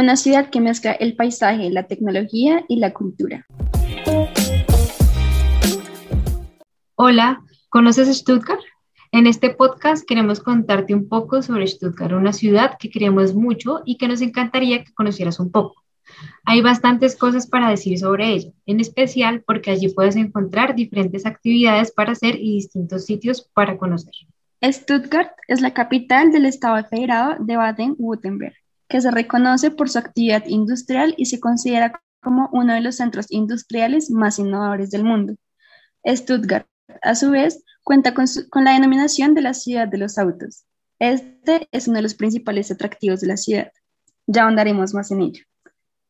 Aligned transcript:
una 0.00 0.16
ciudad 0.16 0.48
que 0.48 0.60
mezcla 0.60 0.92
el 0.92 1.14
paisaje, 1.14 1.70
la 1.70 1.86
tecnología 1.86 2.64
y 2.68 2.76
la 2.76 2.92
cultura. 2.92 3.46
Hola, 6.94 7.42
¿conoces 7.68 8.16
Stuttgart? 8.16 8.60
En 9.12 9.26
este 9.26 9.50
podcast 9.50 10.06
queremos 10.06 10.40
contarte 10.40 10.94
un 10.94 11.08
poco 11.08 11.42
sobre 11.42 11.66
Stuttgart, 11.66 12.12
una 12.12 12.32
ciudad 12.32 12.78
que 12.78 12.88
queremos 12.88 13.34
mucho 13.34 13.82
y 13.84 13.98
que 13.98 14.08
nos 14.08 14.22
encantaría 14.22 14.84
que 14.84 14.94
conocieras 14.94 15.38
un 15.38 15.50
poco. 15.50 15.74
Hay 16.44 16.62
bastantes 16.62 17.16
cosas 17.16 17.46
para 17.46 17.68
decir 17.68 17.98
sobre 17.98 18.32
ella, 18.32 18.50
en 18.66 18.80
especial 18.80 19.42
porque 19.46 19.70
allí 19.70 19.88
puedes 19.88 20.16
encontrar 20.16 20.74
diferentes 20.74 21.26
actividades 21.26 21.92
para 21.92 22.12
hacer 22.12 22.36
y 22.36 22.54
distintos 22.54 23.04
sitios 23.04 23.48
para 23.52 23.76
conocer. 23.76 24.14
Stuttgart 24.62 25.32
es 25.46 25.60
la 25.60 25.74
capital 25.74 26.32
del 26.32 26.46
estado 26.46 26.82
federado 26.88 27.36
de 27.38 27.56
Baden-Württemberg 27.56 28.54
que 28.90 29.00
se 29.00 29.10
reconoce 29.10 29.70
por 29.70 29.88
su 29.88 29.98
actividad 29.98 30.44
industrial 30.46 31.14
y 31.16 31.24
se 31.26 31.40
considera 31.40 32.02
como 32.20 32.50
uno 32.52 32.74
de 32.74 32.82
los 32.82 32.96
centros 32.96 33.24
industriales 33.30 34.10
más 34.10 34.38
innovadores 34.38 34.90
del 34.90 35.04
mundo. 35.04 35.36
Stuttgart, 36.04 36.66
a 37.02 37.14
su 37.14 37.30
vez, 37.30 37.64
cuenta 37.84 38.12
con, 38.12 38.26
la 38.64 38.72
denominación 38.72 39.32
de 39.34 39.42
la 39.42 39.54
ciudad 39.54 39.86
de 39.86 39.98
los 39.98 40.18
autos. 40.18 40.64
Este 40.98 41.68
es 41.70 41.86
uno 41.86 41.98
de 41.98 42.02
los 42.02 42.14
principales 42.14 42.72
atractivos 42.72 43.20
de 43.20 43.28
la 43.28 43.36
ciudad. 43.36 43.70
Ya 44.26 44.42
ahondaremos 44.42 44.92
más 44.92 45.12
en 45.12 45.20
ello. 45.22 45.44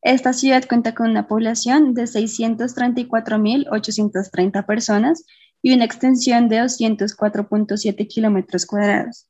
Esta 0.00 0.32
ciudad 0.32 0.64
cuenta 0.66 0.94
con 0.94 1.10
una 1.10 1.28
población 1.28 1.92
de 1.94 2.04
634.830 2.04 4.66
personas 4.66 5.26
y 5.60 5.74
una 5.74 5.84
extensión 5.84 6.48
de 6.48 6.62
204.7 6.62 8.08
kilómetros 8.08 8.64
cuadrados. 8.66 9.26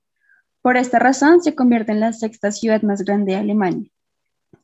Por 0.63 0.77
esta 0.77 1.01
razón, 1.01 1.43
se 1.43 1.55
convierte 1.55 1.93
en 1.93 2.01
la 2.01 2.13
sexta 2.13 2.53
ciudad 2.53 2.83
más 2.83 3.03
grande 3.03 3.33
de 3.33 3.39
Alemania. 3.39 3.91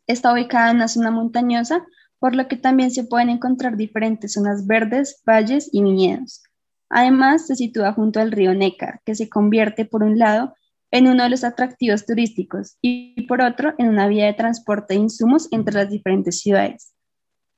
Está 0.07 0.33
ubicada 0.33 0.71
en 0.71 0.77
una 0.77 0.89
zona 0.89 1.11
montañosa, 1.11 1.85
por 2.21 2.35
lo 2.35 2.49
que 2.49 2.57
también 2.57 2.91
se 2.91 3.05
pueden 3.05 3.31
encontrar 3.31 3.77
diferentes 3.77 4.33
zonas 4.33 4.67
verdes, 4.67 5.23
valles 5.27 5.69
y 5.73 5.83
viñedos. 5.83 6.43
Además, 6.89 7.47
se 7.47 7.57
sitúa 7.57 7.93
junto 7.93 8.21
al 8.21 8.33
río 8.33 8.55
Neckar, 8.55 9.01
que 9.05 9.15
se 9.15 9.29
convierte, 9.29 9.85
por 9.85 10.03
un 10.03 10.19
lado, 10.19 10.55
en 10.91 11.07
uno 11.07 11.25
de 11.25 11.31
los 11.31 11.45
atractivos 11.45 12.07
turísticos 12.07 12.79
y, 12.81 13.27
por 13.27 13.43
otro, 13.43 13.75
en 13.77 13.89
una 13.89 14.07
vía 14.07 14.27
de 14.27 14.33
transporte 14.33 14.95
de 14.95 15.01
insumos 15.01 15.49
entre 15.51 15.75
las 15.75 15.91
diferentes 15.91 16.41
ciudades. 16.41 16.95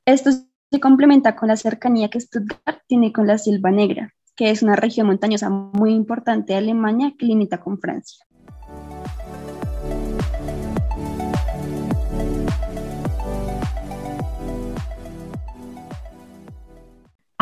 Esto 0.05 0.31
se 0.31 0.79
complementa 0.79 1.35
con 1.35 1.47
la 1.47 1.55
cercanía 1.55 2.09
que 2.09 2.19
Stuttgart 2.19 2.81
tiene 2.87 3.13
con 3.13 3.27
la 3.27 3.37
Silva 3.37 3.71
Negra, 3.71 4.13
que 4.35 4.49
es 4.49 4.63
una 4.63 4.75
región 4.75 5.07
montañosa 5.07 5.49
muy 5.49 5.93
importante 5.93 6.53
de 6.53 6.59
Alemania 6.59 7.13
que 7.17 7.25
limita 7.25 7.59
con 7.59 7.79
Francia. 7.79 8.25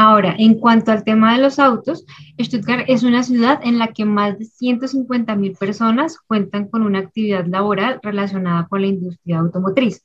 Ahora, 0.10 0.34
en 0.40 0.56
cuanto 0.56 0.92
al 0.92 1.04
tema 1.04 1.34
de 1.34 1.42
los 1.44 1.60
autos, 1.60 2.04
Stuttgart 2.42 2.86
es 2.88 3.04
una 3.04 3.22
ciudad 3.22 3.60
en 3.64 3.78
la 3.78 3.90
que 3.90 4.06
más 4.06 4.40
de 4.40 4.46
150 4.46 5.36
mil 5.36 5.54
personas 5.54 6.18
cuentan 6.26 6.68
con 6.68 6.82
una 6.82 6.98
actividad 6.98 7.46
laboral 7.46 8.00
relacionada 8.02 8.68
con 8.68 8.82
la 8.82 8.88
industria 8.88 9.38
automotriz. 9.38 10.02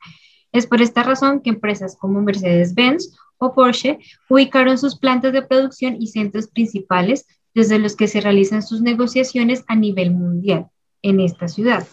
Es 0.53 0.67
por 0.67 0.83
esta 0.83 1.05
razón 1.05 1.41
que 1.41 1.49
empresas 1.49 1.97
como 1.99 2.21
Mercedes-Benz 2.21 3.17
o 3.39 3.55
Porsche 3.55 3.99
ubicaron 4.29 4.77
sus 4.77 4.99
plantas 4.99 5.33
de 5.33 5.41
producción 5.41 5.97
y 5.99 6.09
centros 6.09 6.49
principales 6.49 7.27
desde 7.55 7.79
los 7.79 7.97
que 7.97 8.07
se 8.07 8.21
realizan 8.21 8.63
sus 8.63 8.83
negociaciones 8.83 9.65
a 9.69 9.75
nivel 9.75 10.11
mundial 10.11 10.67
en 11.01 11.21
esta 11.21 11.49
ciudad. 11.49 11.87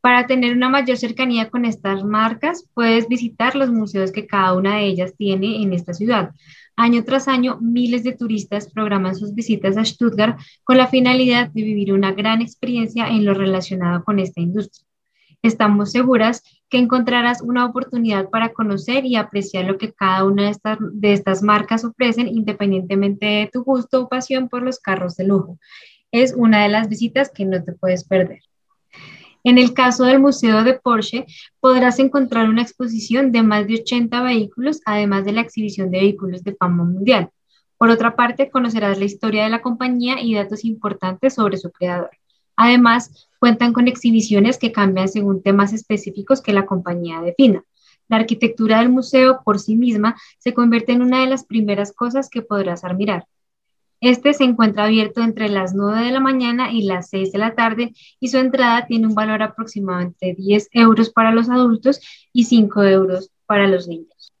Para 0.00 0.26
tener 0.26 0.56
una 0.56 0.70
mayor 0.70 0.96
cercanía 0.96 1.50
con 1.50 1.66
estas 1.66 2.02
marcas, 2.02 2.64
puedes 2.74 3.06
visitar 3.06 3.54
los 3.54 3.70
museos 3.70 4.10
que 4.10 4.26
cada 4.26 4.54
una 4.54 4.76
de 4.76 4.86
ellas 4.86 5.14
tiene 5.16 5.62
en 5.62 5.74
esta 5.74 5.92
ciudad. 5.92 6.30
Año 6.82 7.04
tras 7.04 7.28
año, 7.28 7.58
miles 7.60 8.04
de 8.04 8.16
turistas 8.16 8.70
programan 8.72 9.14
sus 9.14 9.34
visitas 9.34 9.76
a 9.76 9.84
Stuttgart 9.84 10.38
con 10.64 10.78
la 10.78 10.86
finalidad 10.86 11.50
de 11.50 11.62
vivir 11.62 11.92
una 11.92 12.12
gran 12.12 12.40
experiencia 12.40 13.06
en 13.06 13.26
lo 13.26 13.34
relacionado 13.34 14.02
con 14.02 14.18
esta 14.18 14.40
industria. 14.40 14.86
Estamos 15.42 15.90
seguras 15.90 16.42
que 16.70 16.78
encontrarás 16.78 17.42
una 17.42 17.66
oportunidad 17.66 18.30
para 18.30 18.54
conocer 18.54 19.04
y 19.04 19.16
apreciar 19.16 19.66
lo 19.66 19.76
que 19.76 19.92
cada 19.92 20.24
una 20.24 20.50
de 20.92 21.12
estas, 21.12 21.42
marcas 21.42 21.84
ofrecen 21.84 22.28
independientemente 22.28 23.26
de 23.26 23.50
tu 23.52 23.62
gusto 23.62 24.00
o 24.00 24.08
pasión 24.08 24.48
por 24.48 24.62
los 24.62 24.78
carros 24.78 25.16
de 25.16 25.24
lujo. 25.24 25.58
Es 26.10 26.32
una 26.34 26.62
de 26.62 26.70
las 26.70 26.88
visitas 26.88 27.28
que 27.28 27.44
no 27.44 27.62
te 27.62 27.74
puedes 27.74 28.04
perder. 28.04 28.40
En 29.42 29.56
el 29.56 29.72
caso 29.72 30.04
del 30.04 30.20
Museo 30.20 30.64
de 30.64 30.74
Porsche, 30.74 31.26
podrás 31.60 31.98
encontrar 31.98 32.48
una 32.48 32.62
exposición 32.62 33.32
de 33.32 33.42
más 33.42 33.66
de 33.66 33.74
80 33.74 34.22
vehículos, 34.22 34.80
además 34.84 35.24
de 35.24 35.32
la 35.32 35.40
exhibición 35.40 35.90
de 35.90 36.00
vehículos 36.00 36.44
de 36.44 36.54
fama 36.54 36.84
mundial. 36.84 37.30
Por 37.78 37.88
otra 37.88 38.14
parte, 38.14 38.50
conocerás 38.50 38.98
la 38.98 39.06
historia 39.06 39.44
de 39.44 39.50
la 39.50 39.62
compañía 39.62 40.20
y 40.20 40.34
datos 40.34 40.64
importantes 40.66 41.34
sobre 41.34 41.56
su 41.56 41.70
creador. 41.70 42.10
Además, 42.54 43.28
cuentan 43.38 43.72
con 43.72 43.88
exhibiciones 43.88 44.58
que 44.58 44.72
cambian 44.72 45.08
según 45.08 45.42
temas 45.42 45.72
específicos 45.72 46.42
que 46.42 46.52
la 46.52 46.66
compañía 46.66 47.22
defina. 47.22 47.64
La 48.08 48.18
arquitectura 48.18 48.80
del 48.80 48.90
museo 48.90 49.40
por 49.42 49.58
sí 49.58 49.76
misma 49.76 50.14
se 50.38 50.52
convierte 50.52 50.92
en 50.92 51.00
una 51.00 51.20
de 51.20 51.28
las 51.28 51.46
primeras 51.46 51.92
cosas 51.92 52.28
que 52.28 52.42
podrás 52.42 52.84
admirar. 52.84 53.24
Este 54.02 54.32
se 54.32 54.44
encuentra 54.44 54.84
abierto 54.84 55.20
entre 55.20 55.50
las 55.50 55.74
9 55.74 56.06
de 56.06 56.10
la 56.10 56.20
mañana 56.20 56.72
y 56.72 56.84
las 56.84 57.10
6 57.10 57.32
de 57.32 57.38
la 57.38 57.54
tarde 57.54 57.92
y 58.18 58.28
su 58.28 58.38
entrada 58.38 58.86
tiene 58.86 59.06
un 59.06 59.14
valor 59.14 59.42
aproximadamente 59.42 60.28
de 60.28 60.34
10 60.36 60.70
euros 60.72 61.10
para 61.10 61.32
los 61.32 61.50
adultos 61.50 62.00
y 62.32 62.44
5 62.44 62.82
euros 62.84 63.30
para 63.44 63.68
los 63.68 63.88
niños. 63.88 64.32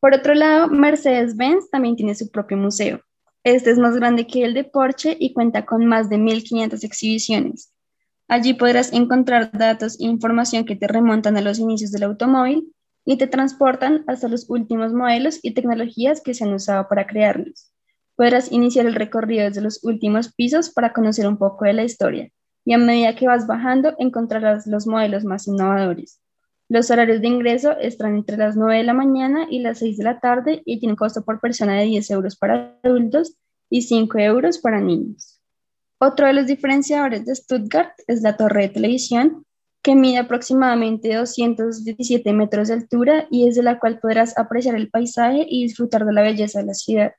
Por 0.00 0.16
otro 0.16 0.34
lado, 0.34 0.66
Mercedes-Benz 0.66 1.70
también 1.70 1.94
tiene 1.94 2.16
su 2.16 2.28
propio 2.28 2.56
museo. 2.56 3.00
Este 3.44 3.70
es 3.70 3.78
más 3.78 3.94
grande 3.94 4.26
que 4.26 4.44
el 4.44 4.52
de 4.52 4.64
Porsche 4.64 5.16
y 5.16 5.32
cuenta 5.32 5.64
con 5.64 5.86
más 5.86 6.10
de 6.10 6.16
1.500 6.16 6.82
exhibiciones. 6.82 7.71
Allí 8.28 8.54
podrás 8.54 8.92
encontrar 8.92 9.52
datos 9.52 10.00
e 10.00 10.04
información 10.04 10.64
que 10.64 10.76
te 10.76 10.88
remontan 10.88 11.36
a 11.36 11.42
los 11.42 11.58
inicios 11.58 11.92
del 11.92 12.04
automóvil 12.04 12.72
y 13.04 13.18
te 13.18 13.26
transportan 13.26 14.04
hasta 14.06 14.28
los 14.28 14.48
últimos 14.48 14.92
modelos 14.92 15.38
y 15.42 15.54
tecnologías 15.54 16.20
que 16.20 16.34
se 16.34 16.44
han 16.44 16.54
usado 16.54 16.88
para 16.88 17.06
crearlos. 17.06 17.72
Podrás 18.16 18.52
iniciar 18.52 18.86
el 18.86 18.94
recorrido 18.94 19.44
desde 19.44 19.60
los 19.60 19.82
últimos 19.82 20.32
pisos 20.32 20.70
para 20.70 20.92
conocer 20.92 21.26
un 21.26 21.36
poco 21.36 21.64
de 21.64 21.72
la 21.72 21.84
historia 21.84 22.30
y 22.64 22.74
a 22.74 22.78
medida 22.78 23.16
que 23.16 23.26
vas 23.26 23.46
bajando 23.46 23.94
encontrarás 23.98 24.66
los 24.66 24.86
modelos 24.86 25.24
más 25.24 25.48
innovadores. 25.48 26.20
Los 26.68 26.90
horarios 26.90 27.20
de 27.20 27.28
ingreso 27.28 27.72
están 27.78 28.14
entre 28.14 28.36
las 28.36 28.56
9 28.56 28.78
de 28.78 28.84
la 28.84 28.94
mañana 28.94 29.46
y 29.50 29.60
las 29.60 29.80
6 29.80 29.98
de 29.98 30.04
la 30.04 30.20
tarde 30.20 30.62
y 30.64 30.78
tienen 30.78 30.96
costo 30.96 31.24
por 31.24 31.40
persona 31.40 31.74
de 31.78 31.84
10 31.84 32.10
euros 32.12 32.36
para 32.36 32.78
adultos 32.82 33.36
y 33.68 33.82
5 33.82 34.18
euros 34.18 34.58
para 34.58 34.80
niños. 34.80 35.31
Otro 36.04 36.26
de 36.26 36.32
los 36.32 36.48
diferenciadores 36.48 37.24
de 37.26 37.32
Stuttgart 37.36 37.92
es 38.08 38.22
la 38.22 38.36
torre 38.36 38.62
de 38.62 38.68
televisión, 38.70 39.46
que 39.84 39.94
mide 39.94 40.18
aproximadamente 40.18 41.14
217 41.14 42.32
metros 42.32 42.66
de 42.66 42.74
altura 42.74 43.28
y 43.30 43.46
es 43.46 43.54
de 43.54 43.62
la 43.62 43.78
cual 43.78 44.00
podrás 44.00 44.36
apreciar 44.36 44.74
el 44.74 44.90
paisaje 44.90 45.46
y 45.48 45.62
disfrutar 45.62 46.04
de 46.04 46.12
la 46.12 46.22
belleza 46.22 46.58
de 46.58 46.66
la 46.66 46.74
ciudad. 46.74 47.12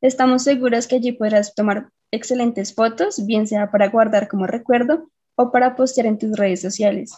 Estamos 0.00 0.42
seguros 0.42 0.88
que 0.88 0.96
allí 0.96 1.12
podrás 1.12 1.54
tomar 1.54 1.90
excelentes 2.10 2.74
fotos, 2.74 3.24
bien 3.24 3.46
sea 3.46 3.70
para 3.70 3.86
guardar 3.86 4.26
como 4.26 4.48
recuerdo 4.48 5.12
o 5.36 5.52
para 5.52 5.76
postear 5.76 6.08
en 6.08 6.18
tus 6.18 6.36
redes 6.36 6.60
sociales. 6.60 7.14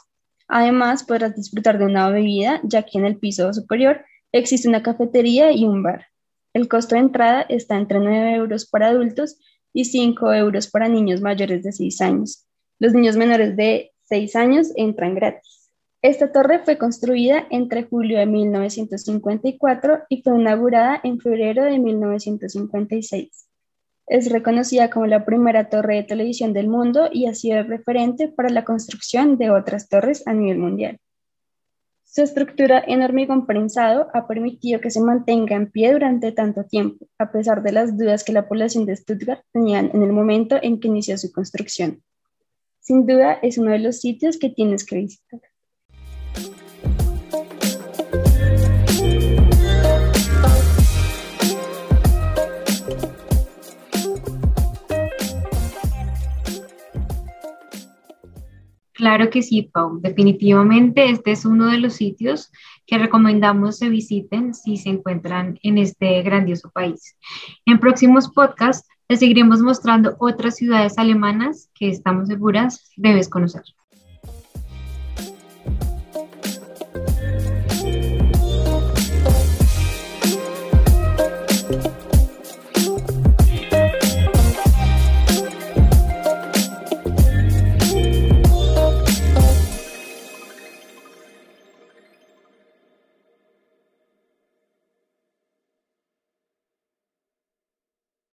Además, 0.49 1.05
podrás 1.05 1.35
disfrutar 1.35 1.79
de 1.79 1.87
una 1.87 2.11
bebida, 2.11 2.61
ya 2.63 2.83
que 2.83 2.99
en 2.99 3.07
el 3.07 3.17
piso 3.17 3.51
superior 3.55 4.05
existe 4.33 4.69
una 4.69 4.83
cafetería 4.83 5.51
y 5.51 5.65
un 5.65 5.83
bar. 5.83 6.09
El 6.53 6.69
costo 6.69 6.95
de 6.95 7.01
entrada 7.01 7.41
está 7.49 7.79
entre 7.79 8.01
9 8.01 8.35
euros 8.35 8.67
para 8.67 8.89
adultos 8.89 9.39
y 9.73 9.85
5 9.85 10.35
euros 10.35 10.69
para 10.69 10.89
niños 10.89 11.21
mayores 11.21 11.63
de 11.63 11.73
6 11.73 12.01
años. 12.01 12.47
Los 12.79 12.95
niños 12.95 13.17
menores 13.17 13.57
de 13.57 13.93
6 14.03 14.37
años 14.37 14.73
entran 14.77 15.15
gratis. 15.15 15.71
Esta 16.03 16.33
torre 16.33 16.61
fue 16.61 16.79
construida 16.79 17.47
entre 17.51 17.85
julio 17.85 18.19
de 18.19 18.27
1954 18.27 20.05
y 20.09 20.23
fue 20.23 20.41
inaugurada 20.41 20.99
en 21.05 21.21
febrero 21.21 21.65
de 21.65 21.79
1956. 21.79 23.47
Es 24.07 24.33
reconocida 24.33 24.89
como 24.89 25.07
la 25.07 25.25
primera 25.25 25.69
torre 25.69 25.97
de 25.97 26.03
televisión 26.05 26.55
del 26.55 26.69
mundo 26.69 27.11
y 27.13 27.27
ha 27.27 27.35
sido 27.35 27.63
referente 27.63 28.29
para 28.29 28.49
la 28.49 28.65
construcción 28.65 29.37
de 29.37 29.51
otras 29.51 29.89
torres 29.89 30.27
a 30.27 30.33
nivel 30.33 30.59
mundial. 30.59 30.99
Su 32.13 32.23
estructura 32.23 32.83
en 32.85 33.03
hormigón 33.03 33.47
prensado 33.47 34.09
ha 34.13 34.27
permitido 34.27 34.81
que 34.81 34.91
se 34.91 35.01
mantenga 35.01 35.55
en 35.55 35.71
pie 35.71 35.93
durante 35.93 36.33
tanto 36.33 36.65
tiempo, 36.65 37.07
a 37.21 37.31
pesar 37.31 37.63
de 37.63 37.71
las 37.71 37.97
dudas 37.97 38.25
que 38.25 38.33
la 38.33 38.49
población 38.49 38.85
de 38.85 38.97
Stuttgart 38.97 39.45
tenían 39.53 39.93
en 39.95 40.03
el 40.03 40.13
momento 40.13 40.59
en 40.61 40.81
que 40.81 40.89
inició 40.89 41.17
su 41.17 41.31
construcción. 41.31 42.03
Sin 42.81 43.07
duda 43.07 43.35
es 43.43 43.59
uno 43.59 43.71
de 43.71 43.79
los 43.79 44.01
sitios 44.01 44.39
que 44.39 44.51
tienes 44.51 44.85
que 44.85 44.97
visitar. 44.97 45.41
Claro 59.11 59.29
que 59.29 59.43
sí, 59.43 59.63
Pau. 59.63 59.99
Definitivamente 60.01 61.11
este 61.11 61.33
es 61.33 61.45
uno 61.45 61.67
de 61.67 61.79
los 61.79 61.95
sitios 61.95 62.53
que 62.87 62.97
recomendamos 62.97 63.77
se 63.77 63.89
visiten 63.89 64.55
si 64.55 64.77
se 64.77 64.91
encuentran 64.91 65.59
en 65.65 65.79
este 65.79 66.23
grandioso 66.23 66.71
país. 66.71 67.17
En 67.67 67.81
próximos 67.81 68.29
podcasts 68.29 68.89
les 69.09 69.19
seguiremos 69.19 69.63
mostrando 69.63 70.15
otras 70.21 70.55
ciudades 70.55 70.97
alemanas 70.97 71.71
que 71.75 71.89
estamos 71.89 72.29
seguras 72.29 72.93
debes 72.97 73.29
conocer. 73.29 73.65